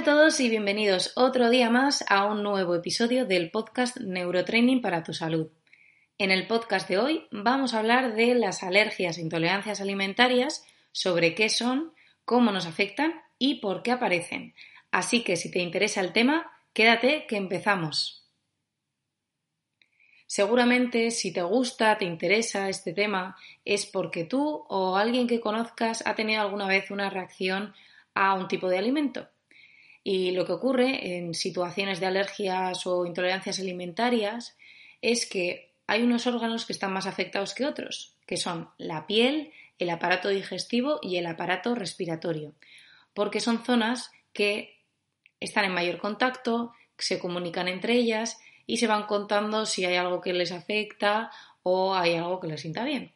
[0.00, 5.02] a todos y bienvenidos otro día más a un nuevo episodio del podcast Neurotraining para
[5.02, 5.48] tu salud.
[6.16, 11.34] En el podcast de hoy vamos a hablar de las alergias e intolerancias alimentarias, sobre
[11.34, 11.92] qué son,
[12.24, 14.54] cómo nos afectan y por qué aparecen.
[14.90, 18.26] Así que si te interesa el tema, quédate que empezamos.
[20.26, 26.02] Seguramente si te gusta, te interesa este tema, es porque tú o alguien que conozcas
[26.06, 27.74] ha tenido alguna vez una reacción
[28.14, 29.28] a un tipo de alimento.
[30.02, 34.56] Y lo que ocurre en situaciones de alergias o intolerancias alimentarias
[35.02, 39.52] es que hay unos órganos que están más afectados que otros, que son la piel,
[39.78, 42.54] el aparato digestivo y el aparato respiratorio,
[43.14, 44.78] porque son zonas que
[45.40, 50.20] están en mayor contacto, se comunican entre ellas y se van contando si hay algo
[50.20, 51.30] que les afecta
[51.62, 53.12] o hay algo que les sienta bien.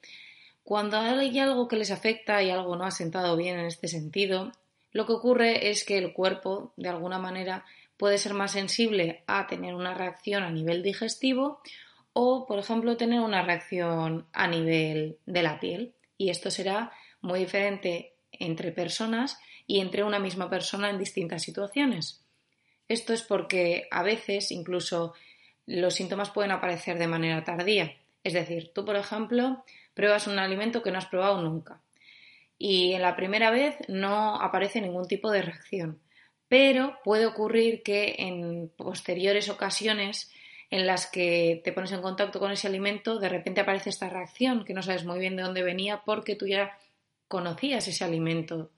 [0.65, 4.53] Cuando hay algo que les afecta y algo no ha sentado bien en este sentido,
[4.95, 7.64] lo que ocurre es que el cuerpo, de alguna manera,
[7.97, 11.61] puede ser más sensible a tener una reacción a nivel digestivo
[12.12, 15.95] o, por ejemplo, tener una reacción a nivel de la piel.
[16.17, 22.25] Y esto será muy diferente entre personas y entre una misma persona en distintas situaciones.
[22.87, 25.15] Esto es porque a veces incluso
[25.67, 27.97] los síntomas pueden aparecer de manera tardía.
[28.22, 31.81] Es decir, tú, por ejemplo, pruebas un alimento que no has probado nunca
[32.58, 36.00] y en la primera vez no aparece ningún tipo de reacción.
[36.48, 40.31] Pero puede ocurrir que en posteriores ocasiones
[40.70, 44.64] en las que te pones en contacto con ese alimento, de repente aparece esta reacción
[44.64, 46.76] que no sabes muy bien de dónde venía porque tú ya
[47.28, 48.70] conocías ese alimento.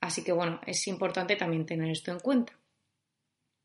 [0.00, 2.58] Así que bueno, es importante también tener esto en cuenta.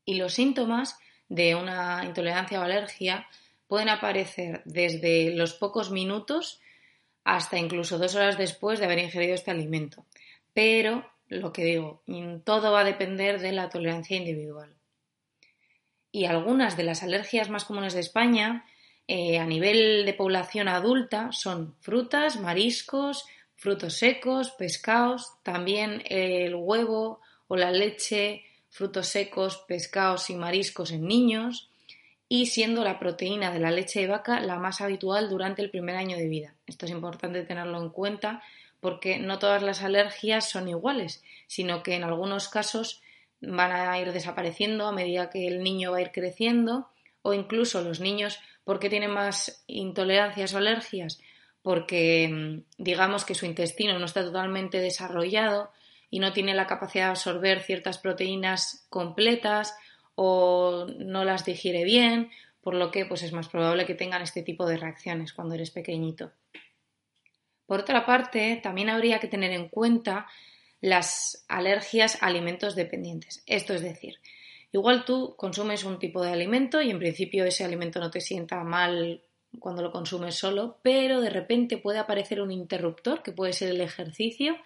[0.04, 0.98] Y los síntomas
[1.28, 3.28] de una intolerancia o alergia
[3.66, 6.60] pueden aparecer desde los pocos minutos
[7.28, 10.06] hasta incluso dos horas después de haber ingerido este alimento.
[10.54, 12.02] Pero, lo que digo,
[12.42, 14.74] todo va a depender de la tolerancia individual.
[16.10, 18.64] Y algunas de las alergias más comunes de España
[19.06, 27.20] eh, a nivel de población adulta son frutas, mariscos, frutos secos, pescados, también el huevo
[27.46, 31.68] o la leche, frutos secos, pescados y mariscos en niños,
[32.26, 35.96] y siendo la proteína de la leche de vaca la más habitual durante el primer
[35.96, 36.57] año de vida.
[36.68, 38.42] Esto es importante tenerlo en cuenta
[38.80, 43.02] porque no todas las alergias son iguales, sino que en algunos casos
[43.40, 46.88] van a ir desapareciendo a medida que el niño va a ir creciendo
[47.22, 51.20] o incluso los niños, porque tienen más intolerancias o alergias?
[51.62, 55.70] Porque mm, digamos que su intestino no está totalmente desarrollado
[56.10, 59.74] y no tiene la capacidad de absorber ciertas proteínas completas
[60.14, 62.30] o no las digiere bien,
[62.68, 65.70] por lo que pues es más probable que tengan este tipo de reacciones cuando eres
[65.70, 66.32] pequeñito.
[67.64, 70.26] Por otra parte, también habría que tener en cuenta
[70.82, 73.42] las alergias a alimentos dependientes.
[73.46, 74.18] Esto es decir,
[74.70, 78.62] igual tú consumes un tipo de alimento y en principio ese alimento no te sienta
[78.64, 79.22] mal
[79.58, 83.80] cuando lo consumes solo, pero de repente puede aparecer un interruptor que puede ser el
[83.80, 84.58] ejercicio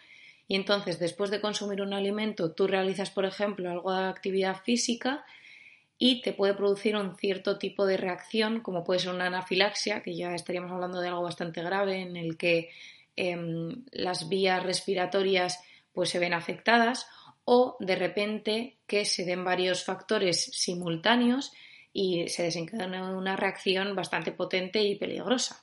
[0.48, 5.24] y entonces después de consumir un alimento tú realizas, por ejemplo, algo de actividad física
[6.04, 10.16] y te puede producir un cierto tipo de reacción, como puede ser una anafilaxia, que
[10.16, 12.70] ya estaríamos hablando de algo bastante grave en el que
[13.14, 17.06] em, las vías respiratorias pues se ven afectadas
[17.44, 21.52] o de repente que se den varios factores simultáneos
[21.92, 25.62] y se desencadena una reacción bastante potente y peligrosa.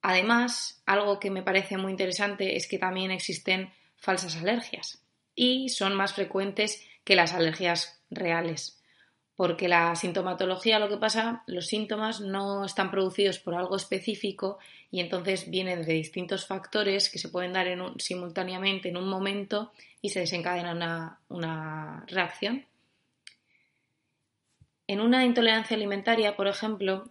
[0.00, 5.00] Además, algo que me parece muy interesante es que también existen falsas alergias
[5.36, 8.81] y son más frecuentes que las alergias reales
[9.42, 15.00] porque la sintomatología lo que pasa, los síntomas no están producidos por algo específico y
[15.00, 17.66] entonces vienen de distintos factores que se pueden dar
[17.98, 22.64] simultáneamente en un momento y se desencadena una, reacción.
[24.86, 27.10] En una intolerancia alimentaria, por ejemplo,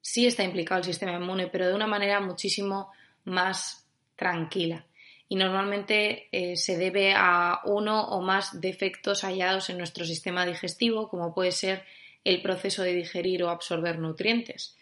[0.00, 2.92] sí está implicado el sistema inmune, pero de una manera muchísimo
[3.24, 3.84] más
[4.14, 4.86] tranquila
[5.28, 11.08] y normalmente eh, se debe a uno o más defectos hallados en nuestro sistema digestivo,
[11.08, 11.84] como puede ser
[12.24, 14.76] el proceso de digerir o absorber nutrientes,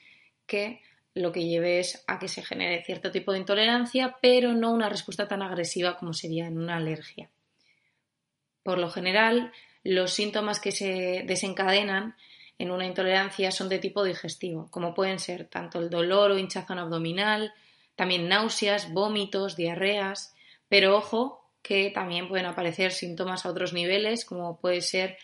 [0.46, 0.82] que
[1.14, 4.88] lo que lleve es a que se genere cierto tipo de intolerancia, pero no una
[4.88, 7.31] respuesta tan agresiva como sería en una alergia.
[8.62, 9.52] Por lo general,
[9.82, 12.17] los síntomas que se desencadenan
[12.58, 16.79] en una intolerancia son de tipo digestivo, como pueden ser tanto el dolor o hinchazón
[16.79, 17.52] abdominal,
[17.94, 20.34] también náuseas, vómitos, diarreas,
[20.69, 25.17] pero ojo que también pueden aparecer síntomas a otros niveles, como puede ser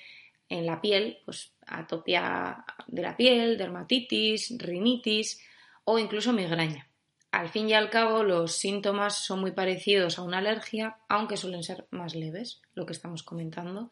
[0.49, 5.41] en la piel, pues atopia de la piel, dermatitis, rinitis
[5.85, 6.89] o incluso migraña.
[7.31, 11.63] Al fin y al cabo, los síntomas son muy parecidos a una alergia, aunque suelen
[11.63, 13.91] ser más leves, lo que estamos comentando.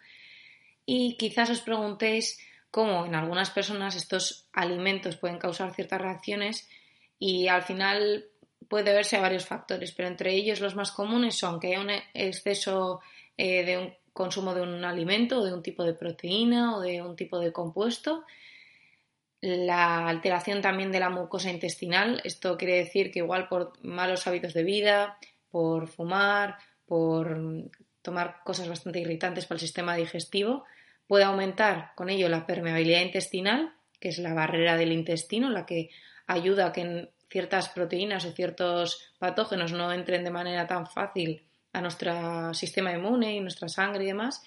[0.85, 2.41] Y quizás os preguntéis
[2.71, 6.69] cómo en algunas personas estos alimentos pueden causar ciertas reacciones
[7.19, 8.27] y al final
[8.69, 11.91] puede verse a varios factores, pero entre ellos los más comunes son que haya un
[12.15, 13.01] exceso
[13.37, 17.03] eh, de un consumo de un alimento o de un tipo de proteína o de
[17.03, 18.25] un tipo de compuesto,
[19.41, 24.53] la alteración también de la mucosa intestinal, esto quiere decir que igual por malos hábitos
[24.53, 25.19] de vida,
[25.51, 27.39] por fumar, por
[28.03, 30.65] tomar cosas bastante irritantes para el sistema digestivo,
[31.07, 35.91] puede aumentar con ello la permeabilidad intestinal, que es la barrera del intestino, la que
[36.27, 41.81] ayuda a que ciertas proteínas o ciertos patógenos no entren de manera tan fácil a
[41.81, 44.43] nuestro sistema inmune y nuestra sangre y demás.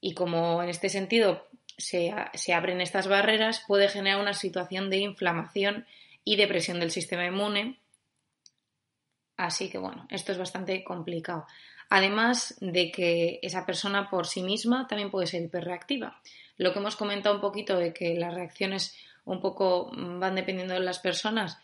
[0.00, 4.98] Y como en este sentido se, se, abren estas barreras, puede generar una situación de
[4.98, 5.86] inflamación
[6.24, 7.78] y depresión del sistema inmune.
[9.36, 11.46] Así que bueno, esto es bastante complicado.
[11.90, 16.20] Además de que esa persona por sí misma también puede ser hiperreactiva.
[16.58, 18.94] Lo que hemos comentado un poquito de que las reacciones
[19.24, 21.58] un poco van dependiendo de las personas,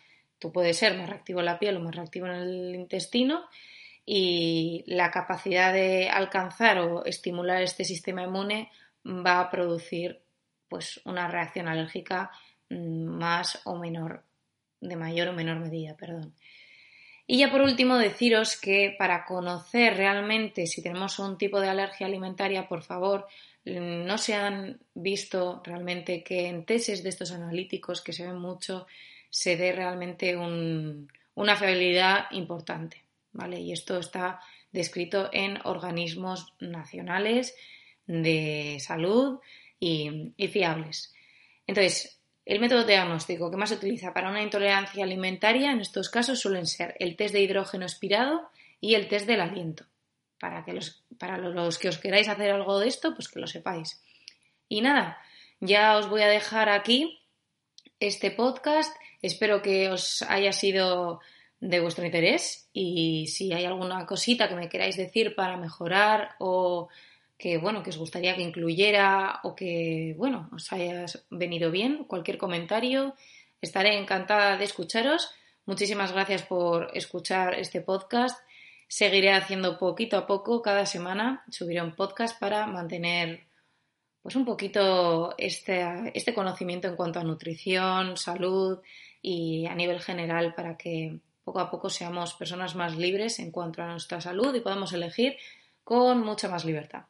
[0.44, 3.46] tú puedes ser más reactivo en la piel o más reactivo en el intestino
[4.04, 8.70] y la capacidad de alcanzar o estimular este sistema inmune
[9.06, 10.20] va a producir
[10.68, 12.30] pues una reacción alérgica
[12.68, 14.22] mm, más o menor,
[14.82, 16.34] de mayor o menor medida, perdón.
[17.26, 22.06] Y ya por último deciros que para conocer realmente si tenemos un tipo de alergia
[22.06, 23.28] alimentaria, por favor,
[23.64, 28.86] no se han visto realmente que en tesis de estos analíticos que se ven mucho
[29.34, 33.02] se dé realmente una fiabilidad importante.
[33.32, 33.58] ¿vale?
[33.58, 34.38] Y esto está
[34.70, 37.56] descrito en organismos nacionales
[38.06, 39.40] de salud
[39.80, 41.12] y, fiables.
[41.66, 46.38] Entonces, el método diagnóstico que más se utiliza para una intolerancia alimentaria en estos casos
[46.38, 48.48] suelen ser el test de hidrógeno expirado
[48.80, 49.84] y el test del aliento.
[50.38, 53.48] Para, que los, para los que os queráis hacer algo de esto, pues que lo
[53.48, 54.00] sepáis.
[54.68, 55.18] Y nada,
[55.58, 57.23] ya os voy a dejar aquí
[58.00, 58.94] este podcast.
[59.22, 61.20] Espero que os haya sido
[61.60, 66.88] de vuestro interés y si hay alguna cosita que me queráis decir para mejorar o
[67.38, 72.38] que bueno, que os gustaría que incluyera o que bueno, os haya venido bien, cualquier
[72.38, 73.14] comentario,
[73.60, 75.30] estaré encantada de escucharos.
[75.66, 78.38] Muchísimas gracias por escuchar este podcast.
[78.86, 83.44] Seguiré haciendo poquito a poco cada semana, subiré un podcast para mantener
[84.24, 85.84] pues un poquito este,
[86.14, 88.80] este conocimiento en cuanto a nutrición, salud
[89.20, 93.82] y a nivel general para que poco a poco seamos personas más libres en cuanto
[93.82, 95.36] a nuestra salud y podamos elegir
[95.84, 97.04] con mucha más libertad.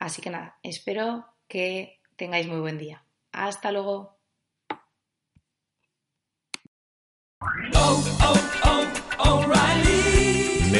[0.00, 3.04] Así que nada, espero que tengáis muy buen día.
[3.30, 4.13] Hasta luego.